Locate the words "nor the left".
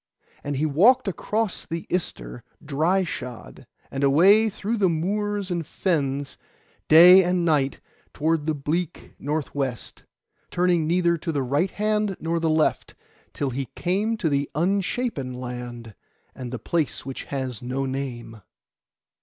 12.19-12.95